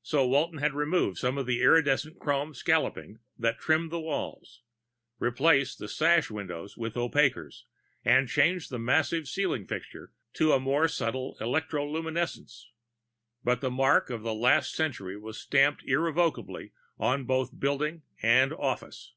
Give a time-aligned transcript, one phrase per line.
[0.00, 4.62] So Walton had removed some of the iridescent chrome scalloping that trimmed the walls,
[5.18, 7.66] replaced the sash windows with opaquers,
[8.02, 12.68] and changed the massive ceiling fixture to more subtle electroluminescents.
[13.44, 19.12] But the mark of the last century was stamped irrevocably on both building and office.